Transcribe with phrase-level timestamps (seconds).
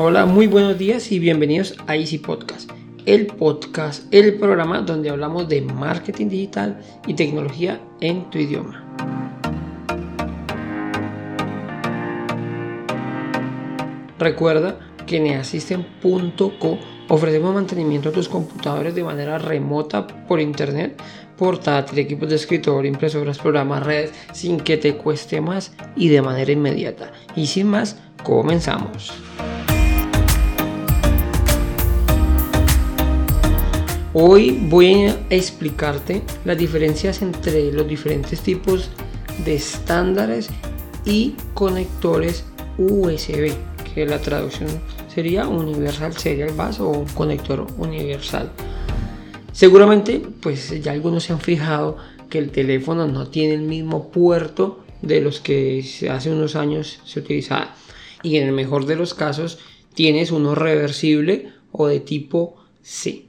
[0.00, 2.70] Hola, muy buenos días y bienvenidos a Easy Podcast,
[3.04, 8.84] el podcast, el programa donde hablamos de marketing digital y tecnología en tu idioma.
[14.20, 15.26] Recuerda que en
[17.08, 21.02] ofrecemos mantenimiento a tus computadores de manera remota por internet,
[21.36, 26.52] portátil, equipos de escritorio, impresoras, programas, redes, sin que te cueste más y de manera
[26.52, 27.10] inmediata.
[27.34, 29.12] Y sin más, comenzamos.
[34.14, 38.88] Hoy voy a explicarte las diferencias entre los diferentes tipos
[39.44, 40.48] de estándares
[41.04, 42.44] y conectores
[42.78, 43.52] USB,
[43.94, 44.70] que la traducción
[45.14, 48.50] sería Universal Serial Bus o conector universal.
[49.52, 51.98] Seguramente, pues ya algunos se han fijado
[52.30, 57.20] que el teléfono no tiene el mismo puerto de los que hace unos años se
[57.20, 57.74] utilizaba.
[58.22, 59.58] Y en el mejor de los casos
[59.92, 63.27] tienes uno reversible o de tipo C.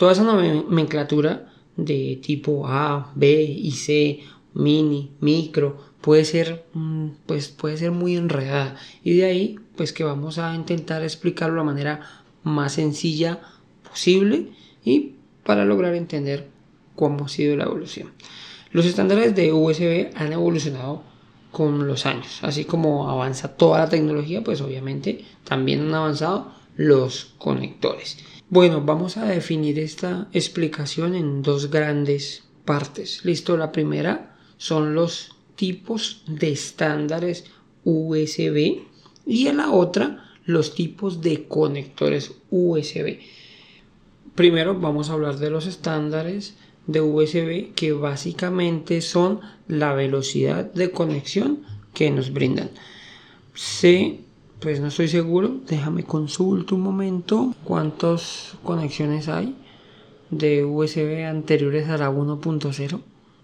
[0.00, 4.20] Toda esa nomenclatura de tipo A, B y C,
[4.54, 8.76] mini, micro, puede ser, mm, pues, puede ser muy enredada.
[9.04, 12.00] Y de ahí, pues que vamos a intentar explicarlo de la manera
[12.44, 13.40] más sencilla
[13.90, 14.46] posible
[14.82, 16.48] y para lograr entender
[16.96, 18.10] cómo ha sido la evolución.
[18.70, 21.02] Los estándares de USB han evolucionado
[21.50, 27.34] con los años, así como avanza toda la tecnología, pues obviamente también han avanzado los
[27.36, 28.16] conectores.
[28.52, 33.24] Bueno, vamos a definir esta explicación en dos grandes partes.
[33.24, 37.44] Listo, la primera son los tipos de estándares
[37.84, 38.80] USB
[39.24, 43.18] y la otra los tipos de conectores USB.
[44.34, 46.56] Primero vamos a hablar de los estándares
[46.88, 51.62] de USB que básicamente son la velocidad de conexión
[51.94, 52.70] que nos brindan.
[53.54, 54.18] Se
[54.60, 55.60] pues no estoy seguro.
[55.66, 59.56] Déjame consulto un momento cuántas conexiones hay
[60.30, 63.00] de USB anteriores a la 1.0.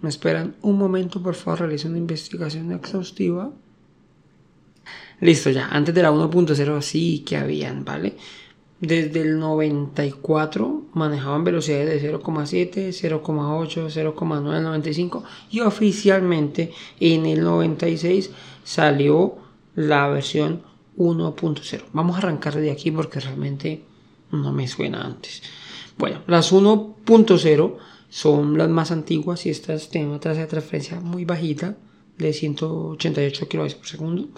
[0.00, 3.50] Me esperan un momento, por favor, realizo una investigación exhaustiva.
[5.20, 8.14] Listo, ya, antes de la 1.0 sí que habían, ¿vale?
[8.80, 18.30] Desde el 94 manejaban velocidades de 0,7, 0,8, 0,9, 95 y oficialmente en el 96
[18.62, 19.34] salió
[19.74, 20.62] la versión
[20.98, 21.84] 1.0.
[21.92, 23.84] Vamos a arrancar de aquí porque realmente
[24.32, 25.42] no me suena antes.
[25.96, 27.76] Bueno, las 1.0
[28.08, 31.76] son las más antiguas y estas tienen una tasa de transferencia muy bajita
[32.18, 34.28] de 188 kbps por segundo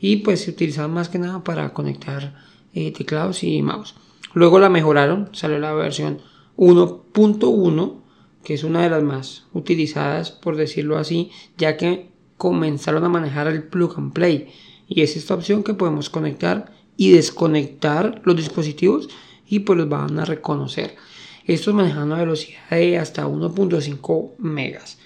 [0.00, 2.34] y pues se utilizaban más que nada para conectar
[2.72, 3.94] eh, teclados y mouse.
[4.32, 6.20] Luego la mejoraron, salió la versión
[6.56, 7.94] 1.1
[8.42, 13.48] que es una de las más utilizadas por decirlo así, ya que comenzaron a manejar
[13.48, 14.48] el plug and play
[14.88, 19.08] y es esta opción que podemos conectar y desconectar los dispositivos
[19.46, 20.96] y pues los van a reconocer.
[21.44, 24.98] Estos manejan una velocidad de hasta 1.5 megas,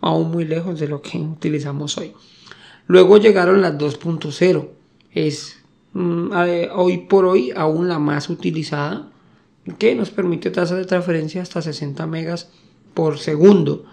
[0.00, 2.12] aún muy lejos de lo que utilizamos hoy.
[2.86, 4.68] Luego llegaron las 2.0,
[5.12, 5.56] es
[5.92, 6.30] mm,
[6.74, 9.10] hoy por hoy aún la más utilizada,
[9.78, 12.50] que nos permite tasas de transferencia hasta 60 megas
[12.94, 13.84] por segundo.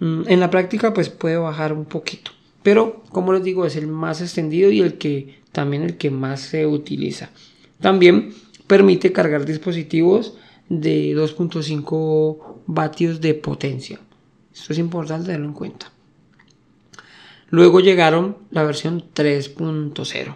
[0.00, 2.32] Mm, en la práctica pues puede bajar un poquito.
[2.66, 6.40] Pero, como les digo, es el más extendido y el que también el que más
[6.40, 7.30] se utiliza.
[7.80, 8.34] También
[8.66, 10.36] permite cargar dispositivos
[10.68, 14.00] de 2.5 vatios de potencia.
[14.52, 15.92] Esto es importante tenerlo en cuenta.
[17.50, 20.34] Luego llegaron la versión 3.0,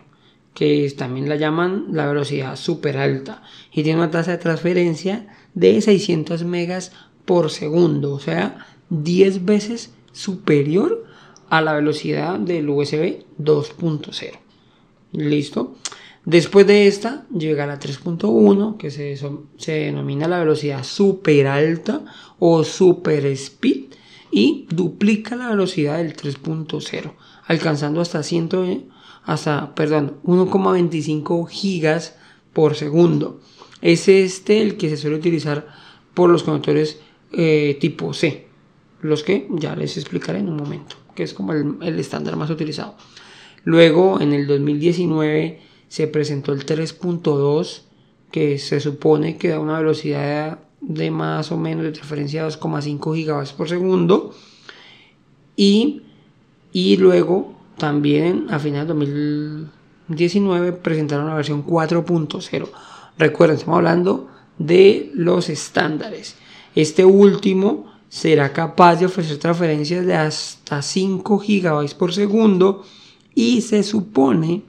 [0.55, 3.43] que también la llaman la velocidad super alta
[3.73, 6.93] y tiene una tasa de transferencia de 600 megas
[7.25, 11.10] por segundo, o sea, 10 veces superior
[11.51, 14.39] a la velocidad del USB 2.0.
[15.13, 15.77] ¿Listo?
[16.25, 19.17] Después de esta llega la 3.1 que se,
[19.73, 22.05] denomina la velocidad super alta
[22.39, 23.87] o super speed
[24.31, 27.13] y duplica la velocidad del 3.0
[27.47, 28.91] alcanzando hasta 100
[29.25, 32.17] hasta perdón 1,25 gigas
[32.53, 33.41] por segundo.
[33.81, 35.67] Es este el que se suele utilizar
[36.15, 37.01] por los conectores
[37.33, 38.47] eh, tipo C,
[39.03, 42.95] los que ya les explicaré en un momento que es como el, estándar más utilizado.
[43.65, 47.83] Luego, en el 2019, se presentó el 3.2,
[48.31, 53.25] que se supone que da una velocidad de más o menos de transferencia de 2,5
[53.25, 54.35] GB por segundo.
[55.57, 56.03] Y,
[56.73, 62.69] y luego, también a final de 2019, presentaron la versión 4.0.
[63.19, 66.37] Recuerden, estamos hablando de los estándares.
[66.75, 72.85] Este último será capaz de ofrecer transferencias de hasta 5 GB por segundo
[73.35, 74.63] y se supone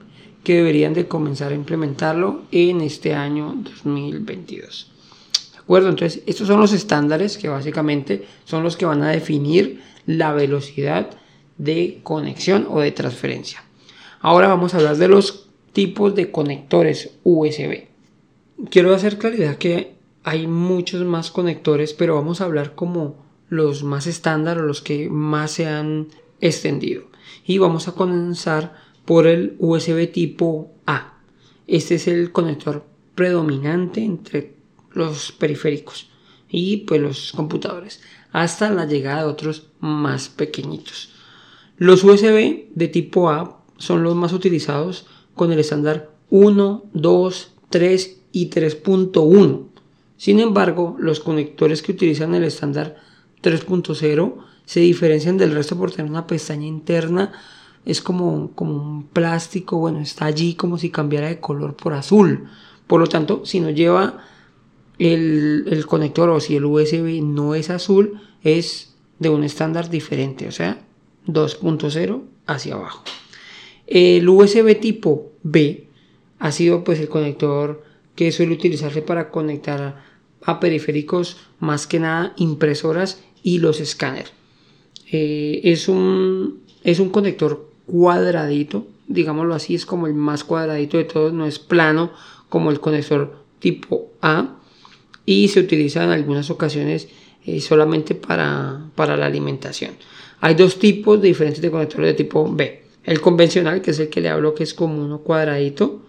[0.44, 4.90] que deberían de comenzar a implementarlo en este año 2022.
[5.52, 5.88] ¿De acuerdo?
[5.88, 11.10] Entonces, estos son los estándares que básicamente son los que van a definir la velocidad
[11.58, 13.64] de conexión o de transferencia.
[14.20, 17.86] Ahora vamos a hablar de los tipos de conectores USB.
[18.70, 24.06] Quiero hacer claridad que hay muchos más conectores, pero vamos a hablar como los más
[24.06, 26.08] estándar o los que más se han
[26.40, 27.02] extendido.
[27.44, 31.18] Y vamos a comenzar por el USB tipo A.
[31.66, 34.54] Este es el conector predominante entre
[34.94, 36.08] los periféricos
[36.48, 38.00] y pues los computadores
[38.32, 41.10] hasta la llegada de otros más pequeñitos.
[41.76, 48.20] Los USB de tipo A son los más utilizados con el estándar 1, 2, 3
[48.32, 49.66] y 3.1.
[50.16, 53.11] Sin embargo, los conectores que utilizan el estándar
[53.42, 54.34] 3.0
[54.64, 57.32] se diferencian del resto por tener una pestaña interna
[57.84, 62.48] es como, como un plástico, bueno, está allí como si cambiara de color por azul.
[62.86, 64.24] Por lo tanto, si no lleva
[64.98, 70.46] el, el conector o si el USB no es azul, es de un estándar diferente,
[70.46, 70.80] o sea,
[71.26, 73.04] 2.0 hacia abajo.
[73.86, 75.88] El USB tipo B
[76.38, 77.82] ha sido pues el conector
[78.14, 80.04] que suele utilizarse para conectar
[80.44, 84.32] a periféricos más que nada impresoras y los escáneres.
[85.10, 91.04] Eh, es, un, es un conector cuadradito, digámoslo así, es como el más cuadradito de
[91.04, 92.12] todos, no es plano
[92.48, 94.56] como el conector tipo A
[95.26, 97.08] y se utiliza en algunas ocasiones
[97.44, 99.92] eh, solamente para, para la alimentación.
[100.40, 102.82] Hay dos tipos diferentes de conectores de tipo B.
[103.04, 106.02] El convencional, que es el que le hablo, que es como uno cuadradito,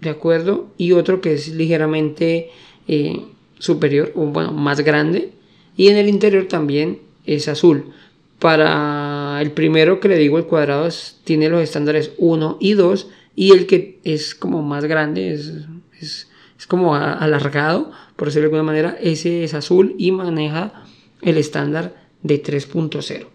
[0.00, 0.68] ¿de acuerdo?
[0.76, 2.50] Y otro que es ligeramente
[2.86, 3.22] eh,
[3.58, 5.32] superior, o bueno, más grande.
[5.78, 7.92] Y en el interior también es azul.
[8.40, 10.88] Para el primero que le digo, el cuadrado
[11.22, 15.52] tiene los estándares 1 y 2 y el que es como más grande, es,
[16.00, 16.26] es,
[16.66, 20.84] como alargado, por decirlo de alguna manera, ese es azul y maneja
[21.22, 23.26] el estándar de 3.0.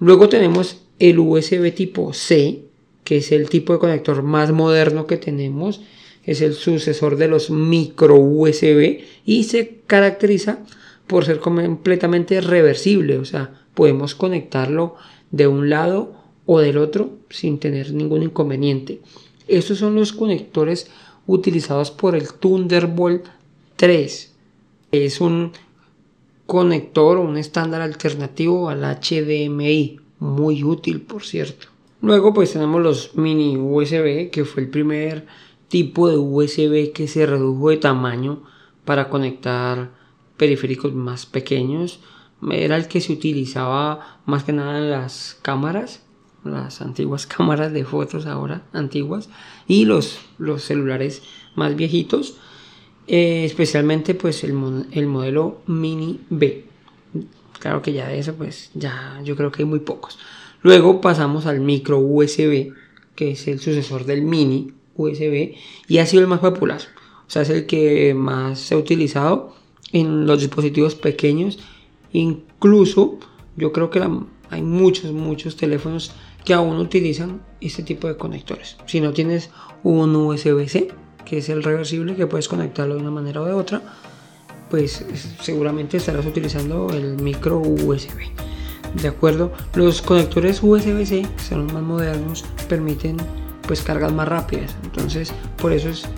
[0.00, 2.62] Luego tenemos el USB tipo C,
[3.04, 5.82] que es el tipo de conector más moderno que tenemos,
[6.24, 10.60] es el sucesor de los micro USB y se caracteriza
[11.08, 14.94] por ser completamente reversible, o sea, podemos conectarlo
[15.30, 16.14] de un lado
[16.46, 19.00] o del otro sin tener ningún inconveniente.
[19.48, 20.90] Estos son los conectores
[21.26, 23.26] utilizados por el Thunderbolt
[23.76, 24.34] 3.
[24.92, 25.52] Es un
[26.46, 31.68] conector o un estándar alternativo al HDMI, muy útil por cierto.
[32.00, 35.26] Luego pues tenemos los mini USB, que fue el primer
[35.68, 38.42] tipo de USB que se redujo de tamaño
[38.84, 39.90] para conectar
[40.38, 42.00] periféricos más pequeños
[42.50, 46.02] era el que se utilizaba más que nada en las cámaras,
[46.44, 49.28] las antiguas cámaras de fotos ahora antiguas
[49.66, 51.22] y los, los celulares
[51.56, 52.36] más viejitos,
[53.06, 56.64] eh, especialmente pues el, el modelo Mini B.
[57.58, 60.18] Claro que ya de eso pues ya yo creo que hay muy pocos.
[60.62, 62.72] Luego pasamos al micro USB,
[63.14, 65.54] que es el sucesor del mini USB
[65.88, 66.80] y ha sido el más popular.
[67.26, 69.57] O sea, es el que más se ha utilizado
[69.92, 71.58] en los dispositivos pequeños
[72.12, 73.18] Incluso
[73.56, 74.02] yo creo que
[74.50, 76.12] hay muchos, muchos teléfonos
[76.44, 78.76] que aún utilizan este tipo de conectores.
[78.86, 79.50] Si no tienes
[79.82, 80.88] un USB-C,
[81.24, 83.82] que es el reversible, que puedes conectarlo de una manera o de otra,
[84.70, 85.04] pues
[85.42, 88.30] seguramente estarás utilizando el micro USB.
[89.02, 93.18] De acuerdo, los conectores USB-C, son los más modernos, permiten
[93.66, 94.74] pues cargas más rápidas.
[94.82, 96.08] Entonces, por eso es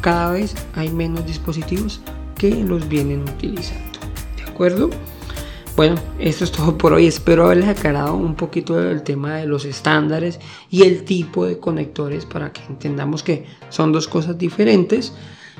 [0.00, 2.00] cada vez hay menos dispositivos
[2.38, 3.98] que los vienen utilizando.
[4.36, 4.90] ¿De acuerdo?
[5.76, 7.06] Bueno, esto es todo por hoy.
[7.06, 10.40] Espero haberles aclarado un poquito el tema de los estándares
[10.70, 15.12] y el tipo de conectores para que entendamos que son dos cosas diferentes.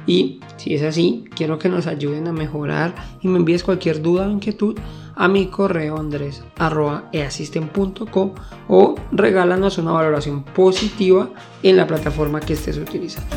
[0.06, 4.26] Y si es así, quiero que nos ayuden a mejorar y me envíes cualquier duda
[4.26, 4.78] o inquietud
[5.14, 8.30] a mi correo andres.easystem.com
[8.68, 11.28] o regálanos una valoración positiva
[11.62, 13.36] en la plataforma que estés utilizando.